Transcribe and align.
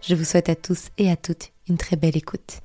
Je 0.00 0.14
vous 0.14 0.24
souhaite 0.24 0.48
à 0.48 0.54
tous 0.54 0.88
et 0.98 1.10
à 1.10 1.16
toutes 1.16 1.52
une 1.68 1.76
très 1.76 1.96
belle 1.96 2.16
écoute. 2.16 2.60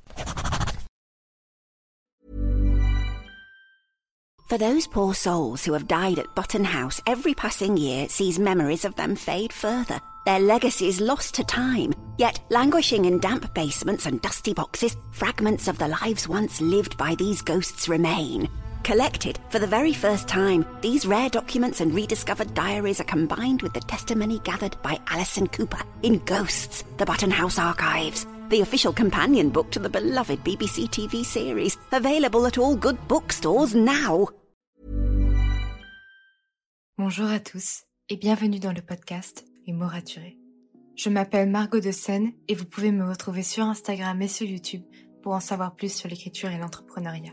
For 4.50 4.58
those 4.58 4.86
poor 4.86 5.14
souls 5.14 5.64
who 5.64 5.72
have 5.72 5.88
died 5.88 6.18
at 6.18 6.34
Button 6.34 6.64
House, 6.64 7.00
every 7.06 7.34
passing 7.34 7.76
year 7.76 8.08
sees 8.08 8.38
memories 8.38 8.84
of 8.84 8.94
them 8.94 9.16
fade 9.16 9.52
further, 9.52 9.98
their 10.26 10.38
legacies 10.38 11.00
lost 11.00 11.34
to 11.34 11.44
time. 11.44 11.92
Yet, 12.18 12.40
languishing 12.50 13.06
in 13.06 13.18
damp 13.18 13.52
basements 13.54 14.06
and 14.06 14.20
dusty 14.20 14.52
boxes, 14.54 14.96
fragments 15.12 15.66
of 15.66 15.78
the 15.78 15.88
lives 15.88 16.28
once 16.28 16.60
lived 16.60 16.96
by 16.96 17.14
these 17.16 17.42
ghosts 17.42 17.88
remain. 17.88 18.48
Collected 18.84 19.38
for 19.48 19.58
the 19.58 19.66
very 19.66 19.94
first 19.94 20.28
time, 20.28 20.66
these 20.82 21.06
rare 21.06 21.30
documents 21.30 21.80
and 21.80 21.94
rediscovered 21.94 22.52
diaries 22.52 23.00
are 23.00 23.04
combined 23.04 23.62
with 23.62 23.72
the 23.72 23.80
testimony 23.80 24.40
gathered 24.40 24.76
by 24.82 25.00
Alison 25.08 25.46
Cooper 25.46 25.80
in 26.02 26.18
Ghosts, 26.26 26.84
the 26.98 27.06
Button 27.06 27.30
House 27.30 27.58
Archives, 27.58 28.26
the 28.50 28.60
official 28.60 28.92
companion 28.92 29.48
book 29.48 29.70
to 29.70 29.78
the 29.78 29.88
beloved 29.88 30.44
BBC 30.44 30.90
TV 30.90 31.24
series, 31.24 31.78
available 31.92 32.44
at 32.44 32.58
all 32.58 32.76
good 32.76 32.98
bookstores 33.08 33.74
now. 33.74 34.28
Bonjour 36.98 37.30
à 37.30 37.40
tous 37.40 37.84
et 38.10 38.16
bienvenue 38.16 38.60
dans 38.60 38.74
le 38.74 38.82
podcast 38.82 39.46
Les 39.66 39.72
mots. 39.72 39.88
Je 40.94 41.08
m'appelle 41.08 41.48
Margot 41.48 41.80
de 41.80 41.90
Seine 41.90 42.32
et 42.48 42.54
vous 42.54 42.66
pouvez 42.66 42.92
me 42.92 43.08
retrouver 43.08 43.42
sur 43.42 43.64
Instagram 43.64 44.20
et 44.20 44.28
sur 44.28 44.46
YouTube 44.46 44.82
pour 45.22 45.32
en 45.32 45.40
savoir 45.40 45.74
plus 45.74 45.90
sur 45.90 46.10
l'écriture 46.10 46.50
et 46.50 46.58
l'entrepreneuriat. 46.58 47.32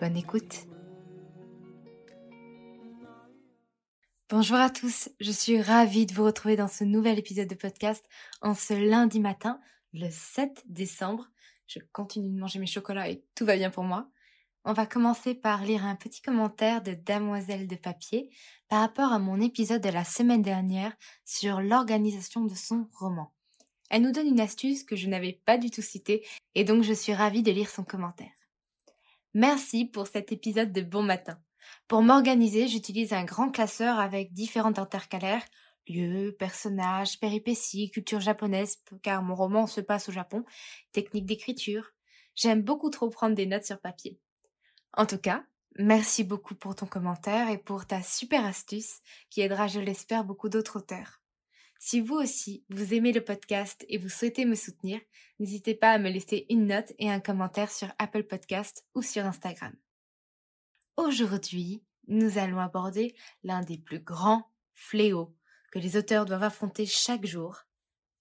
Bonne 0.00 0.16
écoute. 0.16 0.66
Bonjour 4.30 4.56
à 4.56 4.70
tous, 4.70 5.10
je 5.20 5.30
suis 5.30 5.60
ravie 5.60 6.06
de 6.06 6.14
vous 6.14 6.24
retrouver 6.24 6.56
dans 6.56 6.68
ce 6.68 6.84
nouvel 6.84 7.18
épisode 7.18 7.48
de 7.48 7.54
podcast 7.54 8.08
en 8.40 8.54
ce 8.54 8.72
lundi 8.72 9.20
matin, 9.20 9.60
le 9.92 10.08
7 10.10 10.62
décembre. 10.64 11.28
Je 11.66 11.80
continue 11.92 12.30
de 12.30 12.40
manger 12.40 12.58
mes 12.60 12.66
chocolats 12.66 13.10
et 13.10 13.22
tout 13.34 13.44
va 13.44 13.56
bien 13.56 13.68
pour 13.68 13.84
moi. 13.84 14.08
On 14.64 14.72
va 14.72 14.86
commencer 14.86 15.34
par 15.34 15.64
lire 15.64 15.84
un 15.84 15.96
petit 15.96 16.22
commentaire 16.22 16.82
de 16.82 16.94
Damoiselle 16.94 17.66
de 17.66 17.76
Papier 17.76 18.30
par 18.68 18.80
rapport 18.80 19.12
à 19.12 19.18
mon 19.18 19.38
épisode 19.38 19.82
de 19.82 19.90
la 19.90 20.04
semaine 20.04 20.42
dernière 20.42 20.96
sur 21.26 21.60
l'organisation 21.60 22.46
de 22.46 22.54
son 22.54 22.88
roman. 22.94 23.34
Elle 23.90 24.00
nous 24.00 24.12
donne 24.12 24.28
une 24.28 24.40
astuce 24.40 24.82
que 24.82 24.96
je 24.96 25.08
n'avais 25.08 25.42
pas 25.44 25.58
du 25.58 25.70
tout 25.70 25.82
citée 25.82 26.26
et 26.54 26.64
donc 26.64 26.84
je 26.84 26.94
suis 26.94 27.12
ravie 27.12 27.42
de 27.42 27.52
lire 27.52 27.68
son 27.68 27.84
commentaire. 27.84 28.39
Merci 29.34 29.84
pour 29.84 30.06
cet 30.06 30.32
épisode 30.32 30.72
de 30.72 30.80
bon 30.80 31.02
matin. 31.02 31.40
Pour 31.88 32.02
m'organiser, 32.02 32.66
j'utilise 32.68 33.12
un 33.12 33.24
grand 33.24 33.50
classeur 33.50 33.98
avec 33.98 34.32
différentes 34.32 34.78
intercalaires, 34.78 35.44
lieux, 35.88 36.34
personnages, 36.38 37.18
péripéties, 37.20 37.90
culture 37.90 38.20
japonaise, 38.20 38.78
car 39.02 39.22
mon 39.22 39.34
roman 39.34 39.66
se 39.66 39.80
passe 39.80 40.08
au 40.08 40.12
Japon, 40.12 40.44
technique 40.92 41.26
d'écriture. 41.26 41.90
J'aime 42.34 42.62
beaucoup 42.62 42.90
trop 42.90 43.08
prendre 43.08 43.36
des 43.36 43.46
notes 43.46 43.64
sur 43.64 43.80
papier. 43.80 44.18
En 44.94 45.06
tout 45.06 45.18
cas, 45.18 45.44
merci 45.78 46.24
beaucoup 46.24 46.54
pour 46.54 46.74
ton 46.74 46.86
commentaire 46.86 47.48
et 47.50 47.58
pour 47.58 47.86
ta 47.86 48.02
super 48.02 48.44
astuce 48.44 49.00
qui 49.30 49.42
aidera, 49.42 49.68
je 49.68 49.80
l'espère, 49.80 50.24
beaucoup 50.24 50.48
d'autres 50.48 50.78
auteurs. 50.78 51.19
Si 51.82 52.02
vous 52.02 52.16
aussi, 52.16 52.62
vous 52.68 52.92
aimez 52.92 53.10
le 53.10 53.24
podcast 53.24 53.86
et 53.88 53.96
vous 53.96 54.10
souhaitez 54.10 54.44
me 54.44 54.54
soutenir, 54.54 55.00
n'hésitez 55.38 55.74
pas 55.74 55.92
à 55.92 55.98
me 55.98 56.10
laisser 56.10 56.44
une 56.50 56.66
note 56.66 56.92
et 56.98 57.10
un 57.10 57.20
commentaire 57.20 57.70
sur 57.70 57.90
Apple 57.98 58.24
Podcast 58.24 58.84
ou 58.94 59.00
sur 59.00 59.24
Instagram. 59.24 59.74
Aujourd'hui, 60.98 61.82
nous 62.06 62.36
allons 62.36 62.58
aborder 62.58 63.14
l'un 63.44 63.62
des 63.62 63.78
plus 63.78 63.98
grands 63.98 64.52
fléaux 64.74 65.34
que 65.72 65.78
les 65.78 65.96
auteurs 65.96 66.26
doivent 66.26 66.42
affronter 66.42 66.84
chaque 66.84 67.24
jour. 67.24 67.62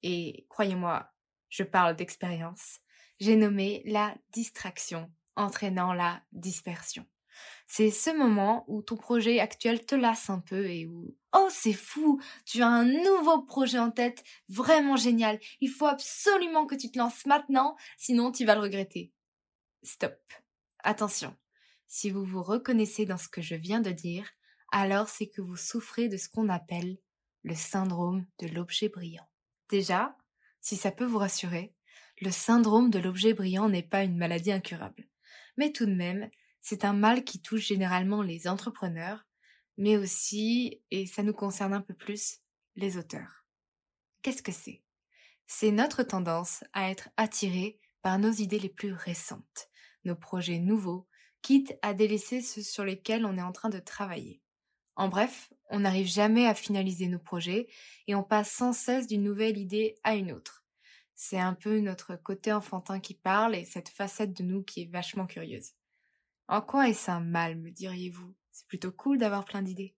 Et 0.04 0.46
croyez-moi, 0.48 1.12
je 1.50 1.64
parle 1.64 1.98
d'expérience. 1.98 2.80
J'ai 3.20 3.36
nommé 3.36 3.84
la 3.86 4.16
distraction 4.32 5.12
entraînant 5.36 5.92
la 5.92 6.24
dispersion. 6.32 7.06
C'est 7.68 7.92
ce 7.92 8.10
moment 8.10 8.66
où 8.68 8.82
ton 8.82 8.98
projet 8.98 9.40
actuel 9.40 9.86
te 9.86 9.96
lasse 9.96 10.30
un 10.30 10.40
peu 10.40 10.70
et 10.70 10.88
où 10.88 11.16
Oh, 11.36 11.48
c'est 11.52 11.74
fou, 11.74 12.20
tu 12.46 12.62
as 12.64 12.68
un 12.68 12.86
nouveau 12.86 13.44
projet 13.44 13.78
en 13.78 13.92
tête, 13.92 14.24
vraiment 14.48 14.96
génial. 14.96 15.40
Il 15.62 15.70
faut 15.70 15.86
absolument 15.86 16.66
que 16.66 16.76
tu 16.76 16.90
te 16.90 16.98
lances 16.98 17.26
maintenant, 17.26 17.76
sinon 17.98 18.32
tu 18.32 18.46
vas 18.46 18.56
le 18.56 18.62
regretter. 18.62 19.12
Stop. 19.84 20.18
Attention. 20.84 21.36
Si 21.88 22.10
vous 22.10 22.26
vous 22.26 22.44
reconnaissez 22.44 23.06
dans 23.06 23.18
ce 23.18 23.28
que 23.28 23.42
je 23.42 23.56
viens 23.56 23.82
de 23.82 23.92
dire, 23.92 24.30
alors 24.72 25.10
c'est 25.10 25.28
que 25.28 25.42
vous 25.42 25.58
souffrez 25.58 26.10
de 26.10 26.18
ce 26.18 26.30
qu'on 26.30 26.50
appelle 26.50 26.98
le 27.44 27.56
syndrome 27.56 28.26
de 28.40 28.48
l'objet 28.48 28.90
brillant. 28.90 29.28
Déjà, 29.70 30.18
si 30.62 30.76
ça 30.76 30.92
peut 30.92 31.06
vous 31.06 31.18
rassurer, 31.18 31.74
le 32.22 32.32
syndrome 32.32 32.90
de 32.90 33.00
l'objet 33.00 33.34
brillant 33.34 33.70
n'est 33.70 33.84
pas 33.84 34.04
une 34.04 34.18
maladie 34.18 34.52
incurable. 34.52 35.08
Mais 35.58 35.72
tout 35.72 35.86
de 35.86 35.94
même, 35.94 36.30
c'est 36.62 36.86
un 36.86 36.94
mal 36.94 37.24
qui 37.24 37.42
touche 37.42 37.68
généralement 37.68 38.22
les 38.22 38.48
entrepreneurs, 38.48 39.26
mais 39.78 39.98
aussi, 39.98 40.82
et 40.92 41.06
ça 41.06 41.24
nous 41.24 41.34
concerne 41.34 41.74
un 41.74 41.82
peu 41.82 41.94
plus, 41.94 42.40
les 42.76 42.98
auteurs. 42.98 43.46
Qu'est-ce 44.22 44.44
que 44.44 44.52
c'est? 44.52 44.84
C'est 45.48 45.72
notre 45.72 46.04
tendance 46.04 46.64
à 46.74 46.90
être 46.90 47.10
attirés 47.18 47.80
par 48.02 48.20
nos 48.20 48.32
idées 48.32 48.60
les 48.60 48.70
plus 48.70 48.94
récentes, 48.94 49.70
nos 50.04 50.16
projets 50.16 50.60
nouveaux, 50.60 51.08
quitte 51.42 51.74
à 51.82 51.94
délaisser 51.94 52.42
ceux 52.42 52.62
sur 52.62 52.84
lesquels 52.84 53.26
on 53.26 53.38
est 53.38 53.42
en 53.42 53.52
train 53.52 53.70
de 53.70 53.80
travailler. 53.80 54.42
En 54.96 55.08
bref, 55.08 55.50
on 55.70 55.80
n'arrive 55.80 56.08
jamais 56.08 56.46
à 56.46 56.54
finaliser 56.54 57.08
nos 57.08 57.20
projets 57.20 57.68
et 58.08 58.16
on 58.16 58.24
passe 58.24 58.52
sans 58.52 58.74
cesse 58.74 59.08
d'une 59.08 59.24
nouvelle 59.24 59.58
idée 59.58 59.96
à 60.04 60.16
une 60.16 60.32
autre. 60.34 60.66
C'est 61.16 61.40
un 61.40 61.54
peu 61.54 61.80
notre 61.80 62.16
côté 62.16 62.52
enfantin 62.52 63.00
qui 63.00 63.14
parle 63.14 63.56
et 63.56 63.66
cette 63.66 63.90
facette 63.90 64.34
de 64.38 64.44
nous 64.44 64.64
qui 64.64 64.82
est 64.82 64.92
vachement 64.92 65.26
curieuse. 65.26 65.72
En 66.52 66.62
quoi 66.62 66.90
est-ce 66.90 67.12
un 67.12 67.20
mal, 67.20 67.60
me 67.60 67.70
diriez-vous? 67.70 68.34
C'est 68.52 68.66
plutôt 68.68 68.92
cool 68.92 69.20
d'avoir 69.20 69.46
plein 69.46 69.62
d'idées. 69.62 69.96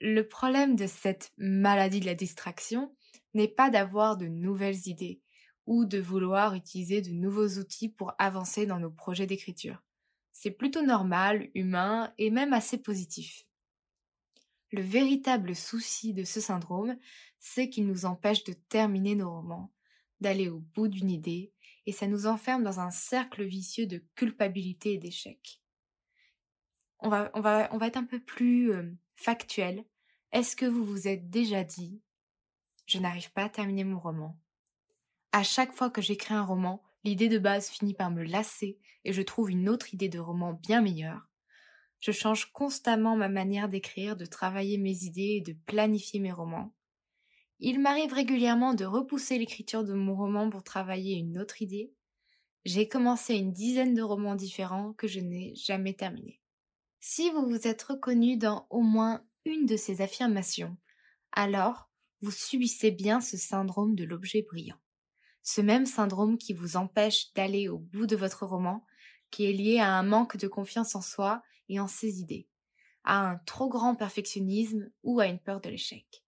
Le 0.00 0.22
problème 0.22 0.76
de 0.76 0.86
cette 0.86 1.30
maladie 1.36 2.00
de 2.00 2.06
la 2.06 2.14
distraction 2.14 2.96
n'est 3.34 3.46
pas 3.46 3.68
d'avoir 3.68 4.16
de 4.16 4.28
nouvelles 4.28 4.88
idées 4.88 5.20
ou 5.66 5.84
de 5.84 5.98
vouloir 5.98 6.54
utiliser 6.54 7.02
de 7.02 7.10
nouveaux 7.10 7.58
outils 7.58 7.90
pour 7.90 8.14
avancer 8.18 8.64
dans 8.64 8.80
nos 8.80 8.90
projets 8.90 9.26
d'écriture. 9.26 9.84
C'est 10.32 10.52
plutôt 10.52 10.80
normal, 10.80 11.50
humain 11.54 12.14
et 12.16 12.30
même 12.30 12.54
assez 12.54 12.78
positif. 12.78 13.44
Le 14.72 14.80
véritable 14.80 15.54
souci 15.54 16.14
de 16.14 16.24
ce 16.24 16.40
syndrome, 16.40 16.96
c'est 17.40 17.68
qu'il 17.68 17.86
nous 17.86 18.06
empêche 18.06 18.42
de 18.44 18.54
terminer 18.54 19.14
nos 19.14 19.30
romans, 19.30 19.70
d'aller 20.22 20.48
au 20.48 20.60
bout 20.60 20.88
d'une 20.88 21.10
idée 21.10 21.52
et 21.86 21.92
ça 21.92 22.06
nous 22.06 22.26
enferme 22.26 22.64
dans 22.64 22.80
un 22.80 22.90
cercle 22.90 23.44
vicieux 23.44 23.86
de 23.86 24.04
culpabilité 24.14 24.94
et 24.94 24.98
d'échec. 24.98 25.62
On 26.98 27.08
va, 27.08 27.30
on, 27.34 27.40
va, 27.40 27.68
on 27.72 27.78
va 27.78 27.86
être 27.86 27.96
un 27.96 28.04
peu 28.04 28.20
plus 28.20 28.72
euh, 28.72 28.90
factuel. 29.14 29.84
Est-ce 30.32 30.56
que 30.56 30.66
vous 30.66 30.84
vous 30.84 31.08
êtes 31.08 31.30
déjà 31.30 31.64
dit 31.64 32.02
je 32.86 33.00
n'arrive 33.00 33.32
pas 33.32 33.44
à 33.44 33.48
terminer 33.48 33.82
mon 33.82 33.98
roman 33.98 34.38
À 35.32 35.42
chaque 35.42 35.72
fois 35.72 35.90
que 35.90 36.00
j'écris 36.00 36.34
un 36.34 36.44
roman, 36.44 36.82
l'idée 37.02 37.28
de 37.28 37.38
base 37.38 37.68
finit 37.68 37.94
par 37.94 38.12
me 38.12 38.22
lasser 38.22 38.78
et 39.04 39.12
je 39.12 39.22
trouve 39.22 39.50
une 39.50 39.68
autre 39.68 39.92
idée 39.92 40.08
de 40.08 40.20
roman 40.20 40.52
bien 40.52 40.82
meilleure. 40.82 41.28
Je 41.98 42.12
change 42.12 42.52
constamment 42.52 43.16
ma 43.16 43.28
manière 43.28 43.68
d'écrire, 43.68 44.16
de 44.16 44.24
travailler 44.24 44.78
mes 44.78 45.02
idées 45.02 45.36
et 45.36 45.40
de 45.40 45.56
planifier 45.66 46.20
mes 46.20 46.30
romans. 46.30 46.72
Il 47.58 47.80
m'arrive 47.80 48.12
régulièrement 48.12 48.74
de 48.74 48.84
repousser 48.84 49.38
l'écriture 49.38 49.84
de 49.84 49.94
mon 49.94 50.14
roman 50.14 50.50
pour 50.50 50.62
travailler 50.62 51.16
une 51.16 51.38
autre 51.38 51.62
idée. 51.62 51.92
J'ai 52.64 52.88
commencé 52.88 53.34
une 53.34 53.52
dizaine 53.52 53.94
de 53.94 54.02
romans 54.02 54.34
différents 54.34 54.92
que 54.92 55.06
je 55.06 55.20
n'ai 55.20 55.54
jamais 55.54 55.94
terminés. 55.94 56.40
Si 57.00 57.30
vous 57.30 57.46
vous 57.46 57.66
êtes 57.66 57.82
reconnu 57.82 58.36
dans 58.36 58.66
au 58.70 58.82
moins 58.82 59.24
une 59.44 59.66
de 59.66 59.76
ces 59.76 60.02
affirmations, 60.02 60.76
alors 61.32 61.88
vous 62.20 62.30
subissez 62.30 62.90
bien 62.90 63.20
ce 63.20 63.36
syndrome 63.36 63.94
de 63.94 64.04
l'objet 64.04 64.42
brillant. 64.42 64.80
Ce 65.42 65.60
même 65.60 65.86
syndrome 65.86 66.38
qui 66.38 66.52
vous 66.52 66.76
empêche 66.76 67.32
d'aller 67.34 67.68
au 67.68 67.78
bout 67.78 68.06
de 68.06 68.16
votre 68.16 68.44
roman, 68.44 68.84
qui 69.30 69.44
est 69.44 69.52
lié 69.52 69.78
à 69.78 69.92
un 69.92 70.02
manque 70.02 70.36
de 70.36 70.48
confiance 70.48 70.94
en 70.94 71.02
soi 71.02 71.42
et 71.68 71.78
en 71.78 71.86
ses 71.86 72.20
idées, 72.20 72.48
à 73.04 73.30
un 73.30 73.36
trop 73.38 73.68
grand 73.68 73.94
perfectionnisme 73.94 74.90
ou 75.04 75.20
à 75.20 75.26
une 75.26 75.38
peur 75.38 75.60
de 75.60 75.70
l'échec. 75.70 76.25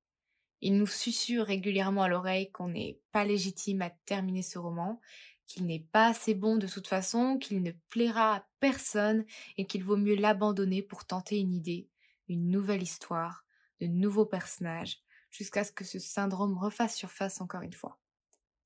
Il 0.60 0.76
nous 0.76 0.86
susurre 0.86 1.46
régulièrement 1.46 2.02
à 2.02 2.08
l'oreille 2.08 2.50
qu'on 2.50 2.68
n'est 2.68 3.00
pas 3.12 3.24
légitime 3.24 3.82
à 3.82 3.90
terminer 3.90 4.42
ce 4.42 4.58
roman, 4.58 5.00
qu'il 5.46 5.66
n'est 5.66 5.86
pas 5.92 6.08
assez 6.08 6.34
bon 6.34 6.56
de 6.56 6.66
toute 6.66 6.86
façon, 6.86 7.38
qu'il 7.38 7.62
ne 7.62 7.72
plaira 7.90 8.36
à 8.36 8.46
personne 8.60 9.24
et 9.56 9.66
qu'il 9.66 9.84
vaut 9.84 9.96
mieux 9.96 10.16
l'abandonner 10.16 10.82
pour 10.82 11.06
tenter 11.06 11.38
une 11.38 11.54
idée, 11.54 11.88
une 12.28 12.50
nouvelle 12.50 12.82
histoire, 12.82 13.44
de 13.80 13.86
nouveaux 13.86 14.26
personnages, 14.26 14.98
jusqu'à 15.30 15.64
ce 15.64 15.72
que 15.72 15.84
ce 15.84 15.98
syndrome 15.98 16.58
refasse 16.58 16.96
surface 16.96 17.40
encore 17.40 17.62
une 17.62 17.72
fois. 17.72 17.98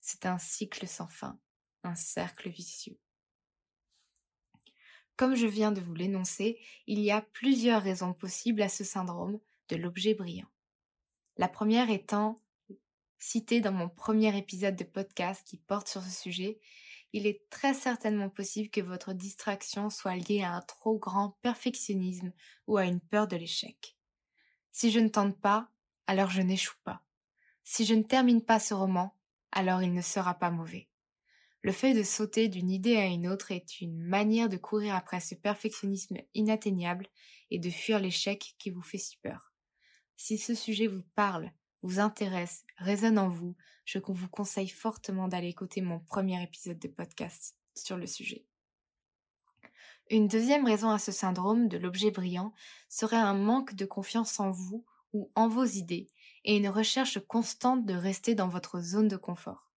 C'est 0.01 0.27
un 0.27 0.39
cycle 0.39 0.89
sans 0.89 1.07
fin, 1.07 1.39
un 1.85 1.95
cercle 1.95 2.49
vicieux. 2.49 2.99
Comme 5.17 5.37
je 5.37 5.47
viens 5.47 5.73
de 5.73 5.81
vous 5.81 5.95
l'énoncer, 5.95 6.59
il 6.87 7.01
y 7.01 7.11
a 7.11 7.21
plusieurs 7.21 7.83
raisons 7.83 8.15
possibles 8.15 8.63
à 8.63 8.69
ce 8.69 8.83
syndrome 8.83 9.39
de 9.69 9.77
l'objet 9.77 10.15
brillant. 10.15 10.49
La 11.43 11.49
première 11.49 11.91
étant 11.91 12.37
citée 13.19 13.61
dans 13.61 13.73
mon 13.73 13.89
premier 13.89 14.39
épisode 14.39 14.77
de 14.77 14.85
podcast 14.85 15.43
qui 15.45 15.57
porte 15.57 15.89
sur 15.89 16.01
ce 16.01 16.09
sujet, 16.09 16.61
il 17.13 17.27
est 17.27 17.51
très 17.51 17.75
certainement 17.75 18.29
possible 18.29 18.71
que 18.71 18.81
votre 18.81 19.13
distraction 19.13 19.91
soit 19.91 20.15
liée 20.15 20.45
à 20.45 20.53
un 20.53 20.61
trop 20.61 20.97
grand 20.97 21.37
perfectionnisme 21.43 22.33
ou 22.69 22.77
à 22.77 22.85
une 22.85 23.01
peur 23.01 23.27
de 23.27 23.35
l'échec. 23.35 23.97
Si 24.71 24.93
je 24.93 25.01
ne 25.01 25.09
tente 25.09 25.37
pas, 25.41 25.69
alors 26.07 26.31
je 26.31 26.43
n'échoue 26.43 26.79
pas. 26.85 27.03
Si 27.65 27.87
je 27.87 27.95
ne 27.95 28.05
termine 28.05 28.45
pas 28.45 28.61
ce 28.61 28.75
roman, 28.75 29.13
alors 29.51 29.83
il 29.83 29.93
ne 29.93 30.01
sera 30.01 30.35
pas 30.35 30.53
mauvais. 30.53 30.87
Le 31.63 31.73
fait 31.73 31.93
de 31.93 32.05
sauter 32.05 32.47
d'une 32.47 32.71
idée 32.71 32.99
à 32.99 33.07
une 33.07 33.27
autre 33.27 33.51
est 33.51 33.81
une 33.81 33.99
manière 33.99 34.49
de 34.49 34.59
courir 34.59 34.95
après 34.95 35.19
ce 35.19 35.35
perfectionnisme 35.35 36.19
inatteignable 36.35 37.09
et 37.51 37.59
de 37.59 37.69
fuir 37.69 37.99
l'échec 37.99 38.55
qui 38.61 38.71
vous 38.71 38.81
fait 38.81 38.99
si 38.99 39.17
peur. 39.17 39.52
Si 40.25 40.39
ce 40.39 40.55
sujet 40.55 40.87
vous 40.87 41.03
parle, 41.17 41.51
vous 41.83 41.99
intéresse, 41.99 42.65
résonne 42.77 43.19
en 43.19 43.29
vous, 43.29 43.57
je 43.85 43.99
vous 43.99 44.29
conseille 44.29 44.69
fortement 44.69 45.27
d'aller 45.27 45.49
écouter 45.49 45.81
mon 45.81 45.99
premier 45.99 46.41
épisode 46.41 46.79
de 46.79 46.87
podcast 46.87 47.57
sur 47.75 47.97
le 47.97 48.07
sujet. 48.07 48.47
Une 50.11 50.29
deuxième 50.29 50.65
raison 50.65 50.91
à 50.91 51.01
ce 51.01 51.11
syndrome 51.11 51.67
de 51.67 51.77
l'objet 51.77 52.13
brillant 52.13 52.55
serait 52.89 53.17
un 53.17 53.35
manque 53.35 53.75
de 53.75 53.85
confiance 53.85 54.39
en 54.39 54.53
vous 54.53 54.87
ou 55.13 55.33
en 55.35 55.49
vos 55.49 55.65
idées 55.65 56.07
et 56.45 56.57
une 56.57 56.69
recherche 56.69 57.19
constante 57.27 57.85
de 57.85 57.95
rester 57.95 58.37
dans 58.37 58.49
votre 58.49 58.81
zone 58.81 59.09
de 59.09 59.17
confort. 59.17 59.73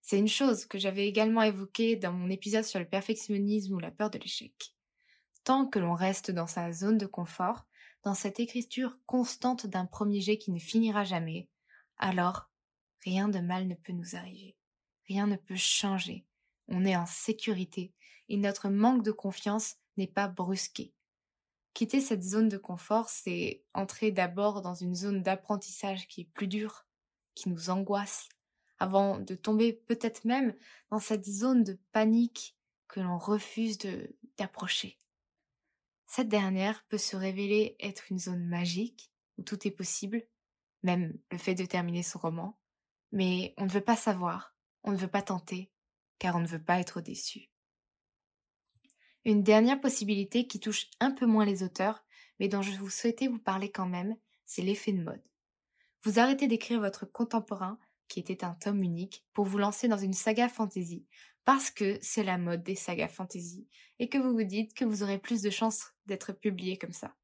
C'est 0.00 0.18
une 0.18 0.28
chose 0.28 0.64
que 0.64 0.78
j'avais 0.78 1.06
également 1.06 1.42
évoquée 1.42 1.96
dans 1.96 2.14
mon 2.14 2.30
épisode 2.30 2.64
sur 2.64 2.78
le 2.78 2.88
perfectionnisme 2.88 3.74
ou 3.74 3.80
la 3.80 3.90
peur 3.90 4.08
de 4.08 4.18
l'échec. 4.18 4.74
Tant 5.44 5.66
que 5.66 5.78
l'on 5.78 5.92
reste 5.92 6.30
dans 6.30 6.46
sa 6.46 6.72
zone 6.72 6.96
de 6.96 7.04
confort, 7.04 7.66
dans 8.04 8.14
cette 8.14 8.38
écriture 8.38 8.98
constante 9.06 9.66
d'un 9.66 9.86
premier 9.86 10.20
jet 10.20 10.38
qui 10.38 10.52
ne 10.52 10.58
finira 10.58 11.04
jamais, 11.04 11.48
alors 11.96 12.50
rien 13.02 13.28
de 13.28 13.40
mal 13.40 13.66
ne 13.66 13.74
peut 13.74 13.92
nous 13.92 14.14
arriver. 14.14 14.56
Rien 15.08 15.26
ne 15.26 15.36
peut 15.36 15.56
changer. 15.56 16.24
On 16.68 16.84
est 16.84 16.96
en 16.96 17.06
sécurité 17.06 17.92
et 18.28 18.36
notre 18.36 18.68
manque 18.68 19.02
de 19.02 19.12
confiance 19.12 19.76
n'est 19.96 20.06
pas 20.06 20.28
brusqué. 20.28 20.92
Quitter 21.72 22.00
cette 22.00 22.22
zone 22.22 22.48
de 22.48 22.56
confort, 22.56 23.08
c'est 23.08 23.64
entrer 23.74 24.12
d'abord 24.12 24.62
dans 24.62 24.74
une 24.74 24.94
zone 24.94 25.22
d'apprentissage 25.22 26.06
qui 26.06 26.22
est 26.22 26.30
plus 26.32 26.46
dure, 26.46 26.86
qui 27.34 27.48
nous 27.48 27.68
angoisse, 27.70 28.28
avant 28.78 29.18
de 29.18 29.34
tomber 29.34 29.72
peut-être 29.72 30.24
même 30.24 30.54
dans 30.90 31.00
cette 31.00 31.24
zone 31.24 31.64
de 31.64 31.78
panique 31.92 32.56
que 32.86 33.00
l'on 33.00 33.18
refuse 33.18 33.78
d'approcher. 34.38 34.98
Cette 36.16 36.28
dernière 36.28 36.84
peut 36.84 36.96
se 36.96 37.16
révéler 37.16 37.74
être 37.80 38.04
une 38.12 38.20
zone 38.20 38.46
magique 38.46 39.10
où 39.36 39.42
tout 39.42 39.66
est 39.66 39.72
possible, 39.72 40.22
même 40.84 41.18
le 41.32 41.38
fait 41.38 41.56
de 41.56 41.64
terminer 41.64 42.04
son 42.04 42.20
roman, 42.20 42.56
mais 43.10 43.52
on 43.56 43.64
ne 43.64 43.70
veut 43.70 43.80
pas 43.80 43.96
savoir, 43.96 44.54
on 44.84 44.92
ne 44.92 44.96
veut 44.96 45.08
pas 45.08 45.22
tenter, 45.22 45.72
car 46.20 46.36
on 46.36 46.38
ne 46.38 46.46
veut 46.46 46.62
pas 46.62 46.78
être 46.78 47.00
déçu. 47.00 47.50
Une 49.24 49.42
dernière 49.42 49.80
possibilité 49.80 50.46
qui 50.46 50.60
touche 50.60 50.86
un 51.00 51.10
peu 51.10 51.26
moins 51.26 51.44
les 51.44 51.64
auteurs, 51.64 52.04
mais 52.38 52.46
dont 52.46 52.62
je 52.62 52.70
vous 52.78 52.90
souhaitais 52.90 53.26
vous 53.26 53.40
parler 53.40 53.72
quand 53.72 53.88
même, 53.88 54.16
c'est 54.44 54.62
l'effet 54.62 54.92
de 54.92 55.02
mode. 55.02 55.24
Vous 56.04 56.20
arrêtez 56.20 56.46
d'écrire 56.46 56.78
votre 56.78 57.06
contemporain, 57.06 57.76
qui 58.06 58.20
était 58.20 58.44
un 58.44 58.54
tome 58.54 58.84
unique, 58.84 59.26
pour 59.32 59.46
vous 59.46 59.58
lancer 59.58 59.88
dans 59.88 59.98
une 59.98 60.12
saga 60.12 60.48
fantasy, 60.48 61.08
parce 61.44 61.70
que 61.70 61.98
c'est 62.00 62.24
la 62.24 62.38
mode 62.38 62.62
des 62.62 62.74
sagas 62.74 63.08
fantasy 63.08 63.68
et 63.98 64.08
que 64.08 64.18
vous 64.18 64.32
vous 64.32 64.44
dites 64.44 64.74
que 64.74 64.84
vous 64.84 65.02
aurez 65.02 65.18
plus 65.18 65.42
de 65.42 65.50
chances 65.50 65.92
d'être 66.06 66.32
publié 66.32 66.78
comme 66.78 66.92
ça. 66.92 67.14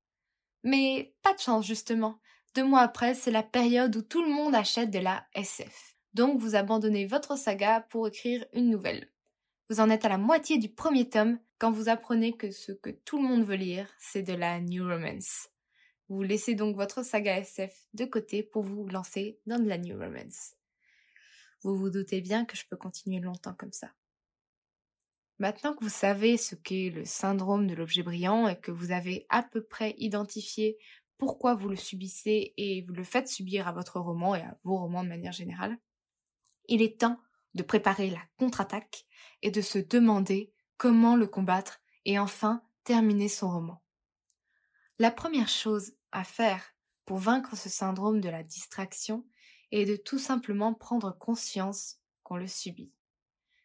Mais 0.62 1.14
pas 1.22 1.34
de 1.34 1.40
chance 1.40 1.66
justement. 1.66 2.20
Deux 2.54 2.64
mois 2.64 2.80
après, 2.80 3.14
c'est 3.14 3.30
la 3.30 3.42
période 3.42 3.94
où 3.96 4.02
tout 4.02 4.22
le 4.22 4.30
monde 4.30 4.54
achète 4.54 4.90
de 4.90 4.98
la 4.98 5.26
SF. 5.34 5.96
Donc 6.14 6.40
vous 6.40 6.56
abandonnez 6.56 7.06
votre 7.06 7.38
saga 7.38 7.80
pour 7.90 8.08
écrire 8.08 8.44
une 8.52 8.68
nouvelle. 8.68 9.08
Vous 9.68 9.80
en 9.80 9.88
êtes 9.88 10.04
à 10.04 10.08
la 10.08 10.18
moitié 10.18 10.58
du 10.58 10.68
premier 10.68 11.08
tome 11.08 11.38
quand 11.58 11.70
vous 11.70 11.88
apprenez 11.88 12.36
que 12.36 12.50
ce 12.50 12.72
que 12.72 12.90
tout 12.90 13.22
le 13.22 13.28
monde 13.28 13.44
veut 13.44 13.54
lire, 13.54 13.88
c'est 13.98 14.22
de 14.22 14.32
la 14.32 14.60
New 14.60 14.84
Romance. 14.84 15.48
Vous 16.08 16.22
laissez 16.22 16.56
donc 16.56 16.74
votre 16.74 17.04
saga 17.04 17.38
SF 17.38 17.72
de 17.94 18.04
côté 18.04 18.42
pour 18.42 18.64
vous 18.64 18.88
lancer 18.88 19.38
dans 19.46 19.60
de 19.60 19.68
la 19.68 19.78
New 19.78 19.96
Romance. 19.96 20.54
Vous 21.62 21.76
vous 21.76 21.90
doutez 21.90 22.20
bien 22.20 22.44
que 22.44 22.56
je 22.56 22.66
peux 22.68 22.76
continuer 22.76 23.20
longtemps 23.20 23.54
comme 23.54 23.72
ça. 23.72 23.92
Maintenant 25.40 25.74
que 25.74 25.82
vous 25.82 25.88
savez 25.88 26.36
ce 26.36 26.54
qu'est 26.54 26.90
le 26.90 27.06
syndrome 27.06 27.66
de 27.66 27.74
l'objet 27.74 28.02
brillant 28.02 28.46
et 28.46 28.60
que 28.60 28.70
vous 28.70 28.92
avez 28.92 29.24
à 29.30 29.42
peu 29.42 29.62
près 29.62 29.94
identifié 29.96 30.76
pourquoi 31.16 31.54
vous 31.54 31.70
le 31.70 31.76
subissez 31.76 32.52
et 32.58 32.82
vous 32.82 32.92
le 32.92 33.04
faites 33.04 33.26
subir 33.26 33.66
à 33.66 33.72
votre 33.72 34.00
roman 34.00 34.34
et 34.34 34.42
à 34.42 34.58
vos 34.64 34.76
romans 34.76 35.02
de 35.02 35.08
manière 35.08 35.32
générale, 35.32 35.78
il 36.68 36.82
est 36.82 37.00
temps 37.00 37.18
de 37.54 37.62
préparer 37.62 38.10
la 38.10 38.20
contre-attaque 38.36 39.06
et 39.40 39.50
de 39.50 39.62
se 39.62 39.78
demander 39.78 40.52
comment 40.76 41.16
le 41.16 41.26
combattre 41.26 41.80
et 42.04 42.18
enfin 42.18 42.62
terminer 42.84 43.28
son 43.28 43.50
roman. 43.50 43.82
La 44.98 45.10
première 45.10 45.48
chose 45.48 45.94
à 46.12 46.22
faire 46.22 46.74
pour 47.06 47.16
vaincre 47.16 47.56
ce 47.56 47.70
syndrome 47.70 48.20
de 48.20 48.28
la 48.28 48.42
distraction 48.42 49.26
est 49.72 49.86
de 49.86 49.96
tout 49.96 50.18
simplement 50.18 50.74
prendre 50.74 51.16
conscience 51.16 51.96
qu'on 52.24 52.36
le 52.36 52.46
subit. 52.46 52.92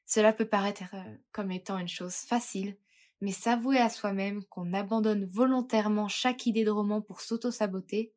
Cela 0.05 0.33
peut 0.33 0.47
paraître 0.47 0.83
euh, 0.93 1.17
comme 1.31 1.51
étant 1.51 1.77
une 1.77 1.87
chose 1.87 2.15
facile, 2.15 2.77
mais 3.21 3.31
s'avouer 3.31 3.79
à 3.79 3.89
soi-même 3.89 4.43
qu'on 4.45 4.73
abandonne 4.73 5.25
volontairement 5.25 6.07
chaque 6.07 6.45
idée 6.45 6.63
de 6.63 6.71
roman 6.71 7.01
pour 7.01 7.21
s'auto-saboter, 7.21 8.13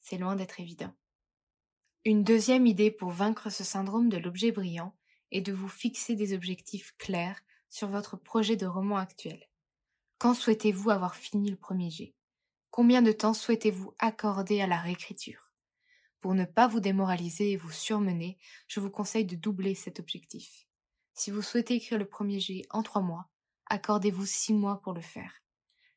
c'est 0.00 0.18
loin 0.18 0.36
d'être 0.36 0.60
évident. 0.60 0.92
Une 2.04 2.24
deuxième 2.24 2.66
idée 2.66 2.90
pour 2.90 3.10
vaincre 3.10 3.50
ce 3.50 3.64
syndrome 3.64 4.08
de 4.08 4.16
l'objet 4.16 4.52
brillant 4.52 4.96
est 5.32 5.42
de 5.42 5.52
vous 5.52 5.68
fixer 5.68 6.16
des 6.16 6.34
objectifs 6.34 6.94
clairs 6.98 7.40
sur 7.68 7.88
votre 7.88 8.16
projet 8.16 8.56
de 8.56 8.66
roman 8.66 8.96
actuel. 8.96 9.48
Quand 10.18 10.34
souhaitez-vous 10.34 10.90
avoir 10.90 11.14
fini 11.14 11.50
le 11.50 11.56
premier 11.56 11.90
jet? 11.90 12.14
Combien 12.70 13.02
de 13.02 13.12
temps 13.12 13.34
souhaitez-vous 13.34 13.94
accorder 13.98 14.60
à 14.60 14.66
la 14.66 14.78
réécriture? 14.78 15.52
Pour 16.20 16.34
ne 16.34 16.44
pas 16.44 16.68
vous 16.68 16.80
démoraliser 16.80 17.52
et 17.52 17.56
vous 17.56 17.70
surmener, 17.70 18.38
je 18.66 18.80
vous 18.80 18.90
conseille 18.90 19.24
de 19.24 19.36
doubler 19.36 19.74
cet 19.74 20.00
objectif. 20.00 20.66
Si 21.20 21.30
vous 21.30 21.42
souhaitez 21.42 21.74
écrire 21.74 21.98
le 21.98 22.06
premier 22.06 22.40
jet 22.40 22.62
en 22.70 22.82
trois 22.82 23.02
mois, 23.02 23.28
accordez-vous 23.66 24.24
six 24.24 24.54
mois 24.54 24.80
pour 24.80 24.94
le 24.94 25.02
faire. 25.02 25.42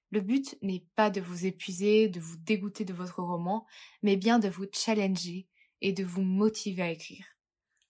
Le 0.10 0.20
but 0.20 0.58
n'est 0.62 0.86
pas 0.98 1.10
de 1.10 1.22
vous 1.22 1.46
épuiser, 1.46 2.10
de 2.10 2.20
vous 2.20 2.36
dégoûter 2.36 2.84
de 2.84 2.92
votre 2.92 3.24
roman, 3.24 3.66
mais 4.02 4.18
bien 4.18 4.38
de 4.38 4.50
vous 4.50 4.66
challenger 4.74 5.48
et 5.80 5.94
de 5.94 6.04
vous 6.04 6.24
motiver 6.24 6.82
à 6.82 6.92
écrire. 6.92 7.26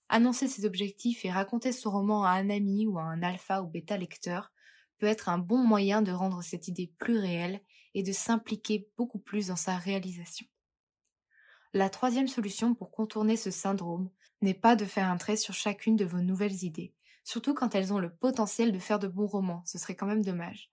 Annoncer 0.09 0.47
ses 0.47 0.63
objectifs 0.63 1.25
et 1.25 1.31
raconter 1.31 1.71
son 1.71 1.89
roman 1.89 2.23
à 2.23 2.33
un 2.33 2.51
ami 2.51 2.85
ou 2.85 2.99
à 2.99 3.01
un 3.01 3.23
alpha 3.23 3.63
ou 3.63 3.67
bêta 3.67 3.97
lecteur 3.97 4.51
peut 4.99 5.07
être 5.07 5.27
un 5.27 5.39
bon 5.39 5.57
moyen 5.57 6.03
de 6.03 6.11
rendre 6.11 6.43
cette 6.43 6.67
idée 6.67 6.93
plus 6.99 7.17
réelle 7.17 7.61
et 7.95 8.03
de 8.03 8.11
s'impliquer 8.11 8.91
beaucoup 8.95 9.17
plus 9.17 9.47
dans 9.47 9.55
sa 9.55 9.75
réalisation. 9.75 10.45
La 11.73 11.89
troisième 11.89 12.27
solution 12.27 12.75
pour 12.75 12.91
contourner 12.91 13.37
ce 13.37 13.49
syndrome 13.49 14.11
n'est 14.43 14.53
pas 14.53 14.75
de 14.75 14.85
faire 14.85 15.09
un 15.09 15.17
trait 15.17 15.35
sur 15.35 15.55
chacune 15.55 15.95
de 15.95 16.05
vos 16.05 16.21
nouvelles 16.21 16.63
idées, 16.63 16.93
surtout 17.23 17.53
quand 17.53 17.75
elles 17.75 17.93
ont 17.93 17.99
le 17.99 18.13
potentiel 18.13 18.71
de 18.71 18.79
faire 18.79 18.99
de 18.99 19.07
bons 19.07 19.27
romans, 19.27 19.63
ce 19.65 19.77
serait 19.77 19.95
quand 19.95 20.05
même 20.05 20.23
dommage. 20.23 20.71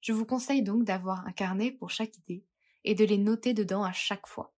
Je 0.00 0.12
vous 0.12 0.26
conseille 0.26 0.62
donc 0.62 0.84
d'avoir 0.84 1.26
un 1.26 1.32
carnet 1.32 1.72
pour 1.72 1.90
chaque 1.90 2.16
idée 2.18 2.44
et 2.84 2.94
de 2.94 3.04
les 3.04 3.18
noter 3.18 3.54
dedans 3.54 3.82
à 3.82 3.92
chaque 3.92 4.26
fois. 4.26 4.54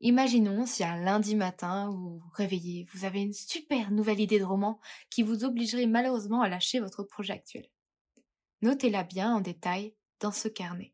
Imaginons 0.00 0.66
si 0.66 0.82
un 0.82 0.96
lundi 0.96 1.36
matin 1.36 1.88
vous 1.90 2.20
réveillez, 2.32 2.86
vous 2.92 3.04
avez 3.04 3.22
une 3.22 3.32
super 3.32 3.92
nouvelle 3.92 4.18
idée 4.18 4.40
de 4.40 4.44
roman 4.44 4.80
qui 5.10 5.22
vous 5.22 5.44
obligerait 5.44 5.86
malheureusement 5.86 6.42
à 6.42 6.48
lâcher 6.48 6.80
votre 6.80 7.04
projet 7.04 7.32
actuel. 7.32 7.68
Notez-la 8.62 9.04
bien 9.04 9.32
en 9.34 9.40
détail 9.40 9.94
dans 10.18 10.32
ce 10.32 10.48
carnet. 10.48 10.92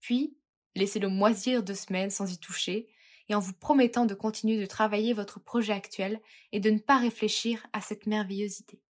Puis, 0.00 0.36
laissez-le 0.76 1.08
moisir 1.08 1.64
deux 1.64 1.74
semaines 1.74 2.10
sans 2.10 2.32
y 2.32 2.38
toucher 2.38 2.88
et 3.28 3.34
en 3.34 3.40
vous 3.40 3.52
promettant 3.52 4.06
de 4.06 4.14
continuer 4.14 4.60
de 4.60 4.66
travailler 4.66 5.12
votre 5.12 5.40
projet 5.40 5.72
actuel 5.72 6.20
et 6.52 6.60
de 6.60 6.70
ne 6.70 6.78
pas 6.78 6.98
réfléchir 6.98 7.66
à 7.72 7.80
cette 7.80 8.06
merveilleuse 8.06 8.60
idée. 8.60 8.80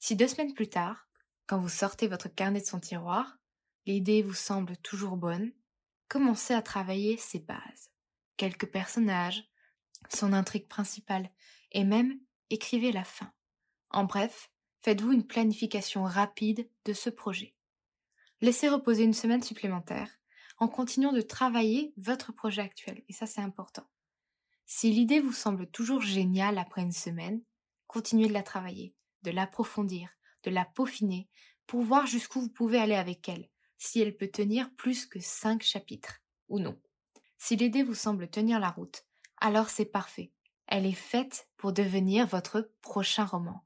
Si 0.00 0.16
deux 0.16 0.28
semaines 0.28 0.54
plus 0.54 0.70
tard, 0.70 1.08
quand 1.46 1.58
vous 1.58 1.68
sortez 1.68 2.08
votre 2.08 2.28
carnet 2.28 2.60
de 2.60 2.66
son 2.66 2.80
tiroir, 2.80 3.36
l'idée 3.84 4.22
vous 4.22 4.34
semble 4.34 4.78
toujours 4.78 5.18
bonne, 5.18 5.52
commencez 6.08 6.54
à 6.54 6.62
travailler 6.62 7.18
ses 7.18 7.38
bases, 7.38 7.90
quelques 8.38 8.70
personnages, 8.70 9.44
son 10.08 10.32
intrigue 10.32 10.68
principale, 10.68 11.30
et 11.72 11.84
même 11.84 12.18
écrivez 12.48 12.92
la 12.92 13.04
fin. 13.04 13.30
En 13.90 14.04
bref, 14.04 14.50
faites-vous 14.80 15.12
une 15.12 15.26
planification 15.26 16.04
rapide 16.04 16.68
de 16.86 16.94
ce 16.94 17.10
projet. 17.10 17.54
Laissez 18.40 18.70
reposer 18.70 19.02
une 19.04 19.12
semaine 19.12 19.42
supplémentaire 19.42 20.10
en 20.56 20.68
continuant 20.68 21.12
de 21.12 21.20
travailler 21.20 21.92
votre 21.98 22.32
projet 22.32 22.62
actuel. 22.62 23.02
Et 23.08 23.12
ça, 23.12 23.26
c'est 23.26 23.40
important. 23.42 23.86
Si 24.64 24.90
l'idée 24.90 25.20
vous 25.20 25.32
semble 25.32 25.70
toujours 25.70 26.00
géniale 26.00 26.56
après 26.56 26.82
une 26.82 26.92
semaine, 26.92 27.42
continuez 27.86 28.28
de 28.28 28.32
la 28.32 28.42
travailler, 28.42 28.94
de 29.22 29.30
l'approfondir, 29.30 30.10
de 30.44 30.50
la 30.50 30.64
peaufiner 30.64 31.28
pour 31.66 31.82
voir 31.82 32.06
jusqu'où 32.06 32.40
vous 32.40 32.48
pouvez 32.48 32.78
aller 32.78 32.94
avec 32.94 33.28
elle, 33.28 33.48
si 33.78 34.00
elle 34.00 34.16
peut 34.16 34.28
tenir 34.28 34.74
plus 34.74 35.06
que 35.06 35.20
cinq 35.20 35.62
chapitres 35.62 36.20
ou 36.48 36.58
non. 36.58 36.80
Si 37.38 37.56
l'idée 37.56 37.82
vous 37.82 37.94
semble 37.94 38.28
tenir 38.28 38.60
la 38.60 38.70
route, 38.70 39.04
alors 39.38 39.70
c'est 39.70 39.86
parfait. 39.86 40.32
Elle 40.66 40.86
est 40.86 40.92
faite 40.92 41.48
pour 41.56 41.72
devenir 41.72 42.26
votre 42.26 42.72
prochain 42.82 43.24
roman. 43.24 43.64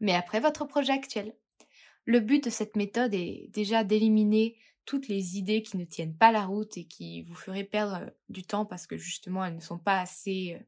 Mais 0.00 0.14
après 0.14 0.40
votre 0.40 0.64
projet 0.64 0.92
actuel. 0.92 1.36
Le 2.06 2.20
but 2.20 2.44
de 2.44 2.50
cette 2.50 2.76
méthode 2.76 3.14
est 3.14 3.48
déjà 3.50 3.84
d'éliminer 3.84 4.56
toutes 4.84 5.08
les 5.08 5.38
idées 5.38 5.62
qui 5.62 5.76
ne 5.76 5.84
tiennent 5.84 6.16
pas 6.16 6.32
la 6.32 6.44
route 6.44 6.76
et 6.76 6.86
qui 6.86 7.22
vous 7.22 7.34
feraient 7.34 7.64
perdre 7.64 8.10
du 8.28 8.42
temps 8.42 8.66
parce 8.66 8.86
que 8.86 8.96
justement 8.96 9.44
elles 9.44 9.54
ne 9.54 9.60
sont 9.60 9.78
pas 9.78 10.00
assez 10.00 10.58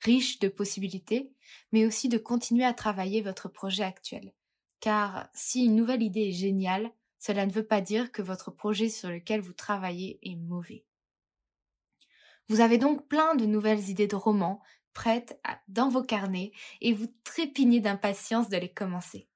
riches 0.00 0.38
de 0.38 0.48
possibilités, 0.48 1.32
mais 1.72 1.86
aussi 1.86 2.08
de 2.08 2.18
continuer 2.18 2.64
à 2.64 2.74
travailler 2.74 3.22
votre 3.22 3.48
projet 3.48 3.82
actuel. 3.82 4.32
Car 4.80 5.28
si 5.34 5.64
une 5.66 5.76
nouvelle 5.76 6.02
idée 6.02 6.28
est 6.28 6.32
géniale, 6.32 6.90
cela 7.18 7.44
ne 7.44 7.52
veut 7.52 7.66
pas 7.66 7.80
dire 7.80 8.12
que 8.12 8.22
votre 8.22 8.50
projet 8.50 8.88
sur 8.88 9.10
lequel 9.10 9.40
vous 9.40 9.52
travaillez 9.52 10.18
est 10.22 10.36
mauvais. 10.36 10.84
Vous 12.48 12.60
avez 12.60 12.78
donc 12.78 13.06
plein 13.06 13.34
de 13.34 13.46
nouvelles 13.46 13.90
idées 13.90 14.08
de 14.08 14.16
romans 14.16 14.60
prêtes 14.92 15.40
dans 15.68 15.88
vos 15.88 16.02
carnets 16.02 16.52
et 16.80 16.92
vous 16.92 17.06
trépignez 17.22 17.80
d'impatience 17.80 18.48
de 18.48 18.56
les 18.56 18.72
commencer. 18.72 19.28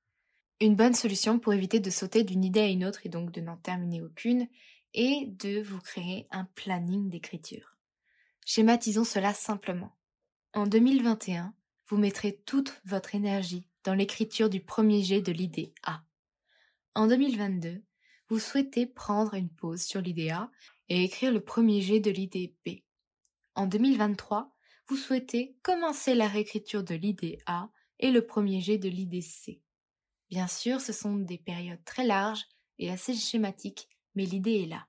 Une 0.60 0.76
bonne 0.76 0.94
solution 0.94 1.38
pour 1.38 1.52
éviter 1.52 1.78
de 1.78 1.90
sauter 1.90 2.24
d'une 2.24 2.44
idée 2.44 2.60
à 2.60 2.68
une 2.68 2.84
autre 2.84 3.04
et 3.04 3.08
donc 3.08 3.30
de 3.30 3.40
n'en 3.40 3.56
terminer 3.56 4.02
aucune 4.02 4.48
est 4.94 5.26
de 5.26 5.60
vous 5.60 5.80
créer 5.80 6.26
un 6.30 6.44
planning 6.54 7.08
d'écriture. 7.08 7.76
Schématisons 8.46 9.04
cela 9.04 9.34
simplement. 9.34 9.94
En 10.56 10.68
2021, 10.68 11.52
vous 11.88 11.96
mettrez 11.96 12.40
toute 12.46 12.80
votre 12.84 13.16
énergie 13.16 13.66
dans 13.82 13.92
l'écriture 13.92 14.48
du 14.48 14.60
premier 14.60 15.02
jet 15.02 15.20
de 15.20 15.32
l'idée 15.32 15.74
A. 15.82 16.04
En 16.94 17.08
2022, 17.08 17.82
vous 18.28 18.38
souhaitez 18.38 18.86
prendre 18.86 19.34
une 19.34 19.48
pause 19.48 19.82
sur 19.82 20.00
l'idée 20.00 20.30
A 20.30 20.52
et 20.88 21.02
écrire 21.02 21.32
le 21.32 21.40
premier 21.40 21.80
jet 21.80 21.98
de 21.98 22.12
l'idée 22.12 22.54
B. 22.64 22.84
En 23.56 23.66
2023, 23.66 24.54
vous 24.86 24.94
souhaitez 24.94 25.56
commencer 25.64 26.14
la 26.14 26.28
réécriture 26.28 26.84
de 26.84 26.94
l'idée 26.94 27.38
A 27.46 27.68
et 27.98 28.12
le 28.12 28.24
premier 28.24 28.60
jet 28.60 28.78
de 28.78 28.88
l'idée 28.88 29.22
C. 29.22 29.60
Bien 30.30 30.46
sûr, 30.46 30.80
ce 30.80 30.92
sont 30.92 31.16
des 31.16 31.38
périodes 31.38 31.84
très 31.84 32.06
larges 32.06 32.44
et 32.78 32.92
assez 32.92 33.14
schématiques, 33.14 33.88
mais 34.14 34.24
l'idée 34.24 34.62
est 34.62 34.68
là. 34.68 34.86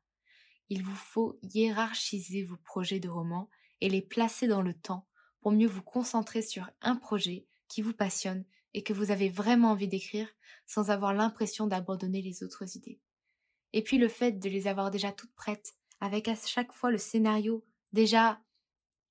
Il 0.69 0.83
vous 0.83 0.95
faut 0.95 1.39
hiérarchiser 1.41 2.43
vos 2.43 2.57
projets 2.57 2.99
de 2.99 3.09
roman 3.09 3.49
et 3.81 3.89
les 3.89 4.03
placer 4.03 4.45
dans 4.45 4.61
le 4.61 4.75
temps 4.75 5.07
mieux 5.51 5.67
vous 5.67 5.81
concentrer 5.81 6.41
sur 6.41 6.69
un 6.81 6.95
projet 6.95 7.45
qui 7.67 7.81
vous 7.81 7.93
passionne 7.93 8.45
et 8.73 8.83
que 8.83 8.93
vous 8.93 9.11
avez 9.11 9.29
vraiment 9.29 9.71
envie 9.71 9.87
d'écrire 9.87 10.27
sans 10.65 10.91
avoir 10.91 11.13
l'impression 11.13 11.67
d'abandonner 11.67 12.21
les 12.21 12.43
autres 12.43 12.75
idées. 12.75 12.99
Et 13.73 13.81
puis 13.81 13.97
le 13.97 14.07
fait 14.07 14.33
de 14.33 14.49
les 14.49 14.67
avoir 14.67 14.91
déjà 14.91 15.11
toutes 15.11 15.33
prêtes, 15.33 15.75
avec 15.99 16.27
à 16.27 16.35
chaque 16.35 16.73
fois 16.73 16.91
le 16.91 16.97
scénario 16.97 17.63
déjà 17.93 18.41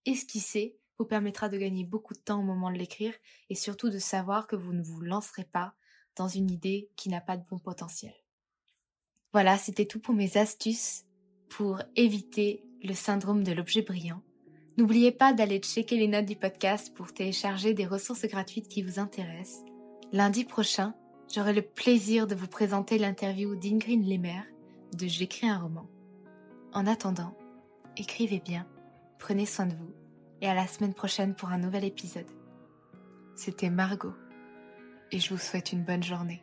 esquissé, 0.04 0.76
vous 0.98 1.04
permettra 1.04 1.48
de 1.48 1.58
gagner 1.58 1.84
beaucoup 1.84 2.14
de 2.14 2.18
temps 2.20 2.40
au 2.40 2.44
moment 2.44 2.70
de 2.70 2.78
l'écrire 2.78 3.14
et 3.50 3.54
surtout 3.54 3.90
de 3.90 3.98
savoir 3.98 4.46
que 4.46 4.56
vous 4.56 4.72
ne 4.72 4.82
vous 4.82 5.00
lancerez 5.00 5.44
pas 5.44 5.74
dans 6.16 6.28
une 6.28 6.50
idée 6.50 6.90
qui 6.96 7.08
n'a 7.08 7.20
pas 7.20 7.36
de 7.36 7.44
bon 7.48 7.58
potentiel. 7.58 8.14
Voilà, 9.32 9.58
c'était 9.58 9.86
tout 9.86 9.98
pour 9.98 10.14
mes 10.14 10.36
astuces 10.36 11.04
pour 11.48 11.80
éviter 11.96 12.64
le 12.82 12.94
syndrome 12.94 13.42
de 13.42 13.52
l'objet 13.52 13.82
brillant. 13.82 14.22
N'oubliez 14.76 15.12
pas 15.12 15.32
d'aller 15.32 15.58
checker 15.58 15.96
les 15.96 16.08
notes 16.08 16.26
du 16.26 16.34
podcast 16.34 16.92
pour 16.94 17.12
télécharger 17.12 17.74
des 17.74 17.86
ressources 17.86 18.26
gratuites 18.26 18.66
qui 18.66 18.82
vous 18.82 18.98
intéressent. 18.98 19.64
Lundi 20.12 20.44
prochain, 20.44 20.94
j'aurai 21.32 21.52
le 21.52 21.62
plaisir 21.62 22.26
de 22.26 22.34
vous 22.34 22.48
présenter 22.48 22.98
l'interview 22.98 23.54
d'Ingrid 23.54 24.04
Lemaire 24.04 24.44
de 24.96 25.06
J'écris 25.06 25.48
un 25.48 25.58
roman. 25.58 25.86
En 26.72 26.86
attendant, 26.86 27.36
écrivez 27.96 28.40
bien, 28.44 28.66
prenez 29.18 29.46
soin 29.46 29.66
de 29.66 29.74
vous 29.74 29.94
et 30.40 30.48
à 30.48 30.54
la 30.54 30.66
semaine 30.66 30.94
prochaine 30.94 31.34
pour 31.34 31.50
un 31.50 31.58
nouvel 31.58 31.84
épisode. 31.84 32.30
C'était 33.36 33.70
Margot 33.70 34.14
et 35.12 35.20
je 35.20 35.30
vous 35.30 35.38
souhaite 35.38 35.72
une 35.72 35.84
bonne 35.84 36.02
journée. 36.02 36.42